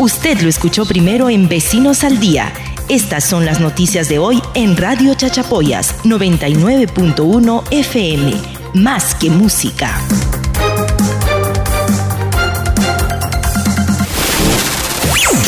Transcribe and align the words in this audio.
Usted 0.00 0.40
lo 0.42 0.48
escuchó 0.48 0.84
primero 0.84 1.28
en 1.28 1.48
Vecinos 1.48 2.04
al 2.04 2.20
Día. 2.20 2.52
Estas 2.88 3.24
son 3.24 3.44
las 3.44 3.58
noticias 3.58 4.08
de 4.08 4.20
hoy 4.20 4.40
en 4.54 4.76
Radio 4.76 5.14
Chachapoyas 5.14 5.92
99.1 6.04 7.64
FM. 7.72 8.32
Más 8.74 9.16
que 9.16 9.28
música. 9.28 10.00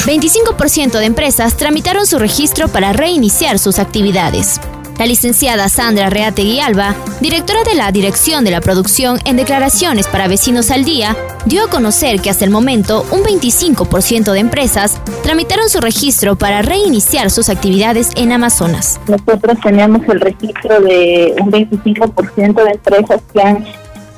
...25% 0.04 0.98
de 0.98 1.04
empresas 1.04 1.56
tramitaron 1.56 2.04
su 2.04 2.18
registro 2.18 2.66
para 2.66 2.92
reiniciar 2.92 3.60
sus 3.60 3.78
actividades. 3.78 4.60
La 5.00 5.06
licenciada 5.06 5.70
Sandra 5.70 6.10
Reategui 6.10 6.60
Alba, 6.60 6.94
directora 7.22 7.62
de 7.64 7.74
la 7.74 7.90
Dirección 7.90 8.44
de 8.44 8.50
la 8.50 8.60
Producción 8.60 9.18
en 9.24 9.36
declaraciones 9.36 10.06
para 10.06 10.28
Vecinos 10.28 10.70
al 10.70 10.84
Día, 10.84 11.16
dio 11.46 11.64
a 11.64 11.70
conocer 11.70 12.20
que 12.20 12.28
hasta 12.28 12.44
el 12.44 12.50
momento 12.50 13.06
un 13.10 13.22
25% 13.22 14.30
de 14.30 14.38
empresas 14.38 15.00
tramitaron 15.22 15.70
su 15.70 15.80
registro 15.80 16.36
para 16.36 16.60
reiniciar 16.60 17.30
sus 17.30 17.48
actividades 17.48 18.10
en 18.14 18.30
Amazonas. 18.30 19.00
Nosotros 19.08 19.56
tenemos 19.64 20.06
el 20.06 20.20
registro 20.20 20.82
de 20.82 21.34
un 21.40 21.50
25% 21.50 22.62
de 22.62 22.70
empresas 22.70 23.22
que 23.32 23.40
han 23.40 23.64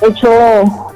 hecho 0.06 0.28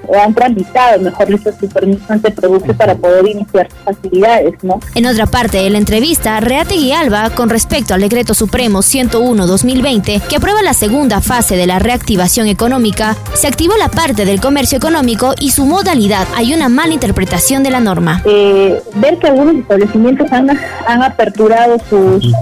o 0.08 0.18
han 0.18 0.34
tramitado, 0.34 1.00
mejor 1.00 1.26
dicho, 1.28 1.50
su 1.58 1.68
permiso 1.68 2.04
ante 2.08 2.30
producto 2.30 2.72
para 2.74 2.94
poder 2.94 3.26
iniciar 3.28 3.68
sus 3.70 3.88
actividades, 3.88 4.54
¿no? 4.62 4.80
En 4.94 5.06
otra 5.06 5.26
parte 5.26 5.58
de 5.58 5.70
la 5.70 5.78
entrevista, 5.78 6.38
Reategui 6.40 6.92
Alba, 6.92 7.30
con 7.30 7.50
respecto 7.50 7.94
al 7.94 8.00
Decreto 8.00 8.34
Supremo 8.34 8.80
101-2020, 8.80 10.22
que 10.22 10.36
aprueba 10.36 10.62
la 10.62 10.74
segunda 10.74 11.20
fase 11.20 11.56
de 11.56 11.66
la 11.66 11.78
reactivación 11.78 12.46
económica, 12.46 13.16
se 13.34 13.48
activó 13.48 13.76
la 13.76 13.88
parte 13.88 14.24
del 14.24 14.40
comercio 14.40 14.78
económico 14.78 15.34
y 15.40 15.50
su 15.50 15.64
modalidad. 15.64 16.26
Hay 16.36 16.54
una 16.54 16.68
mala 16.68 16.94
interpretación 16.94 17.62
de 17.62 17.70
la 17.70 17.80
norma. 17.80 18.22
Eh, 18.24 18.80
ver 18.96 19.18
que 19.18 19.26
algunos 19.26 19.56
establecimientos 19.56 20.30
han, 20.32 20.50
han 20.86 21.02
aperturado 21.02 21.78
sus 21.88 22.32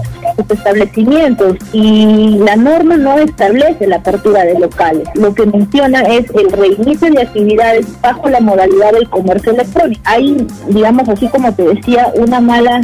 establecimientos 0.49 1.57
y 1.73 2.37
la 2.39 2.55
norma 2.55 2.97
no 2.97 3.17
establece 3.19 3.87
la 3.87 3.97
apertura 3.97 4.43
de 4.43 4.59
locales. 4.59 5.07
Lo 5.15 5.33
que 5.33 5.45
menciona 5.45 6.01
es 6.01 6.25
el 6.31 6.51
reinicio 6.51 7.11
de 7.11 7.21
actividades 7.21 7.85
bajo 8.01 8.29
la 8.29 8.39
modalidad 8.39 8.91
del 8.93 9.09
comercio 9.09 9.51
electrónico. 9.51 10.01
Hay, 10.05 10.47
digamos 10.67 11.07
así 11.09 11.27
como 11.27 11.53
te 11.53 11.63
decía, 11.63 12.11
una 12.15 12.39
mala 12.41 12.81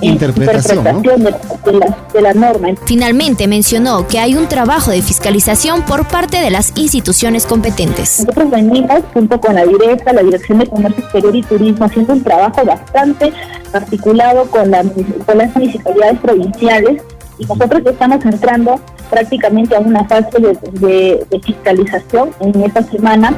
interpretación, 0.00 0.84
de, 0.84 2.20
la, 2.20 2.34
norma. 2.34 2.68
Finalmente 2.86 3.46
mencionó 3.46 4.06
que 4.06 4.18
hay 4.18 4.34
un 4.34 4.48
trabajo 4.48 4.90
de 4.90 5.02
fiscalización 5.02 5.82
por 5.82 6.06
parte 6.06 6.38
de 6.38 6.50
las 6.50 6.72
instituciones 6.76 7.46
competentes. 7.46 8.20
Nosotros 8.20 8.50
venimos 8.50 9.00
junto 9.12 9.40
con 9.40 9.54
la 9.54 9.64
directa, 9.64 10.12
la 10.12 10.22
Dirección 10.22 10.58
de 10.58 10.66
Comercio 10.66 11.02
Exterior 11.02 11.36
y 11.36 11.42
Turismo 11.42 11.84
haciendo 11.84 12.12
un 12.12 12.22
trabajo 12.22 12.64
bastante 12.64 13.32
articulado 13.74 14.44
con, 14.50 14.70
la, 14.70 14.82
con 15.26 15.38
las 15.38 15.54
municipalidades 15.54 16.18
provinciales 16.20 17.02
y 17.38 17.44
nosotros 17.46 17.82
estamos 17.84 18.24
entrando 18.24 18.80
prácticamente 19.10 19.76
a 19.76 19.80
una 19.80 20.04
fase 20.04 20.38
de, 20.40 21.26
de 21.30 21.40
fiscalización 21.40 22.30
en 22.40 22.62
esta 22.62 22.82
semana. 22.82 23.34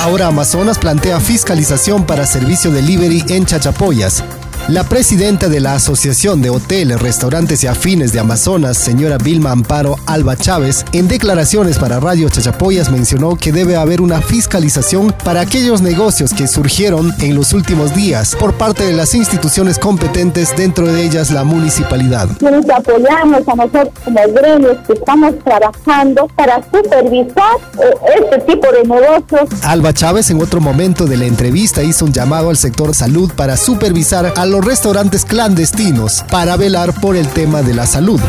Ahora 0.00 0.28
Amazonas 0.28 0.78
plantea 0.78 1.20
fiscalización 1.20 2.04
para 2.04 2.26
servicio 2.26 2.70
delivery 2.70 3.24
en 3.28 3.46
Chachapoyas. 3.46 4.24
La 4.68 4.84
presidenta 4.84 5.48
de 5.48 5.58
la 5.58 5.74
Asociación 5.74 6.40
de 6.40 6.48
Hoteles, 6.48 7.02
Restaurantes 7.02 7.64
y 7.64 7.66
Afines 7.66 8.12
de 8.12 8.20
Amazonas, 8.20 8.78
señora 8.78 9.18
Vilma 9.18 9.50
Amparo 9.50 9.96
Alba 10.06 10.36
Chávez, 10.36 10.84
en 10.92 11.08
declaraciones 11.08 11.78
para 11.78 11.98
Radio 11.98 12.28
Chachapoyas 12.28 12.88
mencionó 12.88 13.36
que 13.36 13.50
debe 13.50 13.74
haber 13.74 14.00
una 14.00 14.22
fiscalización 14.22 15.12
para 15.24 15.40
aquellos 15.40 15.82
negocios 15.82 16.32
que 16.32 16.46
surgieron 16.46 17.12
en 17.20 17.34
los 17.34 17.52
últimos 17.52 17.92
días 17.92 18.36
por 18.36 18.54
parte 18.54 18.84
de 18.84 18.92
las 18.92 19.14
instituciones 19.14 19.80
competentes, 19.80 20.54
dentro 20.56 20.86
de 20.86 21.02
ellas 21.02 21.32
la 21.32 21.42
municipalidad. 21.42 22.28
Nos 22.40 22.70
apoyamos 22.70 23.46
a 23.48 23.54
nosotros 23.56 23.88
como 24.04 24.20
gremios 24.32 24.76
que 24.86 24.92
estamos 24.92 25.34
trabajando 25.44 26.28
para 26.36 26.62
supervisar 26.62 27.56
eh, 27.82 28.14
este 28.22 28.38
tipo 28.52 28.68
de 28.70 28.84
negocios. 28.84 29.64
Alba 29.64 29.92
Chávez 29.92 30.30
en 30.30 30.40
otro 30.40 30.60
momento 30.60 31.06
de 31.06 31.16
la 31.16 31.26
entrevista 31.26 31.82
hizo 31.82 32.04
un 32.04 32.12
llamado 32.12 32.48
al 32.48 32.56
sector 32.56 32.94
salud 32.94 33.30
para 33.34 33.56
supervisar 33.56 34.32
al 34.36 34.51
los 34.52 34.62
restaurantes 34.62 35.24
clandestinos 35.24 36.24
para 36.30 36.58
velar 36.58 36.92
por 37.00 37.16
el 37.16 37.26
tema 37.28 37.62
de 37.62 37.72
la 37.72 37.86
salud. 37.86 38.20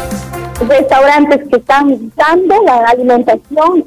Restaurantes 0.70 1.50
que 1.50 1.58
están 1.58 2.12
dando 2.16 2.64
la 2.64 2.78
alimentación, 2.88 3.86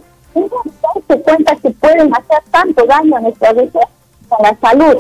se 1.09 1.21
cuenta 1.23 1.57
que 1.57 1.71
pueden 1.71 2.15
hacer 2.15 2.43
tanto 2.51 2.85
daño 2.85 3.17
a 3.17 3.21
nuestra 3.21 3.53
región 3.53 3.85
a 4.31 4.43
la 4.43 4.57
salud. 4.61 4.97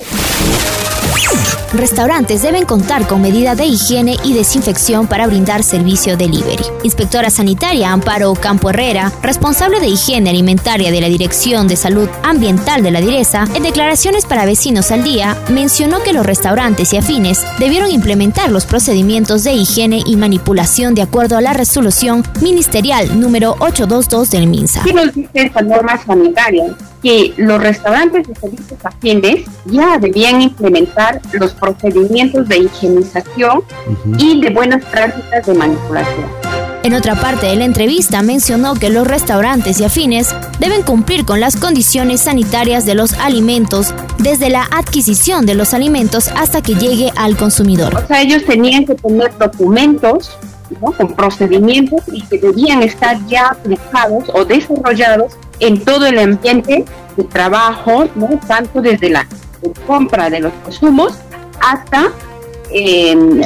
Restaurantes 1.72 2.42
deben 2.42 2.64
contar 2.64 3.06
con 3.06 3.20
medidas 3.20 3.56
de 3.56 3.66
higiene 3.66 4.16
y 4.24 4.32
desinfección 4.32 5.06
para 5.06 5.26
brindar 5.26 5.62
servicio 5.62 6.16
delivery. 6.16 6.64
Inspectora 6.82 7.30
sanitaria 7.30 7.92
Amparo 7.92 8.34
Campo 8.34 8.70
Herrera, 8.70 9.12
responsable 9.22 9.80
de 9.80 9.88
higiene 9.88 10.30
alimentaria 10.30 10.90
de 10.90 11.00
la 11.00 11.08
Dirección 11.08 11.68
de 11.68 11.76
Salud 11.76 12.08
Ambiental 12.22 12.82
de 12.82 12.90
la 12.90 13.00
Direza, 13.00 13.46
en 13.54 13.62
declaraciones 13.62 14.26
para 14.26 14.46
Vecinos 14.46 14.90
al 14.90 15.02
Día, 15.02 15.36
mencionó 15.50 16.02
que 16.02 16.12
los 16.12 16.24
restaurantes 16.24 16.92
y 16.92 16.96
afines 16.96 17.44
debieron 17.58 17.90
implementar 17.90 18.50
los 18.50 18.66
procedimientos 18.66 19.44
de 19.44 19.52
higiene 19.52 20.02
y 20.06 20.16
manipulación 20.16 20.94
de 20.94 21.02
acuerdo 21.02 21.36
a 21.36 21.40
la 21.40 21.52
resolución 21.52 22.22
ministerial 22.40 23.20
número 23.20 23.56
822 23.58 24.30
del 24.30 24.46
MINSA. 24.46 24.82
¿Qué 24.84 24.92
nos 24.92 25.14
dice 25.14 25.30
esta 25.34 25.62
norma 25.62 25.98
sanitaria? 26.04 26.74
Que 27.06 27.32
los 27.36 27.62
restaurantes 27.62 28.28
y 28.28 28.34
servicios 28.34 28.80
afines 28.82 29.44
ya 29.66 29.96
debían 29.96 30.42
implementar 30.42 31.20
los 31.34 31.52
procedimientos 31.52 32.48
de 32.48 32.58
higienización 32.58 33.62
y 34.18 34.40
de 34.40 34.50
buenas 34.50 34.84
prácticas 34.86 35.46
de 35.46 35.54
manipulación. 35.54 36.26
En 36.82 36.94
otra 36.94 37.14
parte 37.14 37.46
de 37.46 37.54
la 37.54 37.64
entrevista 37.64 38.22
mencionó 38.22 38.74
que 38.74 38.90
los 38.90 39.06
restaurantes 39.06 39.78
y 39.78 39.84
afines 39.84 40.34
deben 40.58 40.82
cumplir 40.82 41.24
con 41.24 41.38
las 41.38 41.54
condiciones 41.54 42.22
sanitarias 42.22 42.84
de 42.84 42.96
los 42.96 43.12
alimentos 43.12 43.94
desde 44.18 44.50
la 44.50 44.64
adquisición 44.72 45.46
de 45.46 45.54
los 45.54 45.74
alimentos 45.74 46.26
hasta 46.36 46.60
que 46.60 46.74
llegue 46.74 47.12
al 47.14 47.36
consumidor. 47.36 47.94
O 47.94 48.04
sea, 48.08 48.20
ellos 48.20 48.44
tenían 48.44 48.84
que 48.84 48.96
tener 48.96 49.30
documentos 49.38 50.36
con 50.80 51.14
procedimientos 51.14 52.00
y 52.12 52.20
que 52.22 52.38
debían 52.38 52.82
estar 52.82 53.24
ya 53.28 53.46
aplicados 53.46 54.24
o 54.34 54.44
desarrollados 54.44 55.36
en 55.60 55.82
todo 55.84 56.06
el 56.06 56.18
ambiente 56.18 56.84
de 57.16 57.24
trabajo, 57.24 58.08
¿no? 58.14 58.28
tanto 58.46 58.80
desde 58.80 59.10
la 59.10 59.26
compra 59.86 60.30
de 60.30 60.40
los 60.40 60.52
consumos 60.64 61.14
hasta 61.60 62.12
em, 62.70 63.40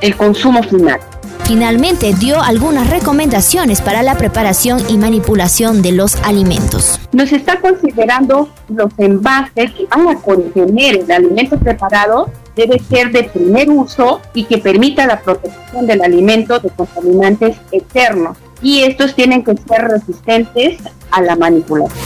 el 0.00 0.16
consumo 0.16 0.62
final. 0.62 1.00
Finalmente 1.44 2.12
dio 2.12 2.42
algunas 2.42 2.90
recomendaciones 2.90 3.80
para 3.80 4.02
la 4.02 4.16
preparación 4.16 4.80
y 4.88 4.98
manipulación 4.98 5.80
de 5.80 5.92
los 5.92 6.16
alimentos. 6.24 6.98
Nos 7.12 7.32
está 7.32 7.60
considerando 7.60 8.48
los 8.68 8.90
envases 8.98 9.70
que 9.72 9.86
van 9.86 10.08
a 10.08 10.16
contener 10.20 10.96
el 10.96 11.12
alimento 11.12 11.56
preparado 11.56 12.30
debe 12.56 12.80
ser 12.80 13.12
de 13.12 13.24
primer 13.24 13.70
uso 13.70 14.20
y 14.34 14.44
que 14.44 14.58
permita 14.58 15.06
la 15.06 15.20
protección 15.20 15.86
del 15.86 16.02
alimento 16.02 16.58
de 16.58 16.70
contaminantes 16.70 17.58
externos. 17.70 18.38
Y 18.62 18.82
estos 18.82 19.14
tienen 19.14 19.44
que 19.44 19.54
ser 19.56 19.82
resistentes 19.82 20.78
a 21.16 21.22
la 21.22 21.34
manipulación. 21.34 21.98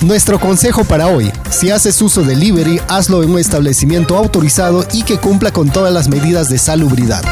Nuestro 0.00 0.40
consejo 0.40 0.84
para 0.84 1.08
hoy, 1.08 1.30
si 1.50 1.70
haces 1.70 2.00
uso 2.00 2.22
de 2.22 2.34
delivery, 2.34 2.80
hazlo 2.88 3.22
en 3.22 3.30
un 3.30 3.38
establecimiento 3.38 4.16
autorizado 4.16 4.86
y 4.92 5.02
que 5.02 5.18
cumpla 5.18 5.52
con 5.52 5.68
todas 5.70 5.92
las 5.92 6.08
medidas 6.08 6.48
de 6.48 6.56
salubridad. 6.56 7.22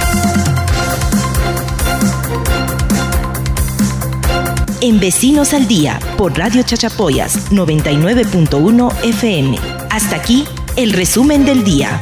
En 4.83 5.01
Vecinos 5.01 5.55
al 5.55 5.67
Día, 5.67 5.99
por 6.19 6.37
Radio 6.37 6.63
Chachapoyas 6.63 7.51
99.1 7.51 8.93
FM. 9.05 9.59
Hasta 9.91 10.17
aquí 10.17 10.47
el 10.77 10.93
resumen 10.93 11.47
del 11.47 11.65
día. 11.65 11.99